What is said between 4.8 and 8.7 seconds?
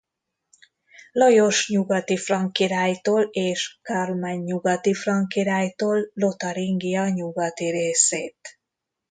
frank királytól Lotaringia nyugati részét.